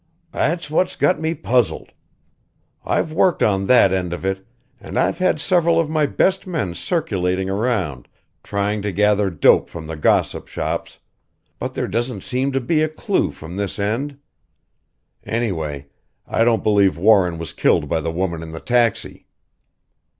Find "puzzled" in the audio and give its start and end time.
1.35-1.91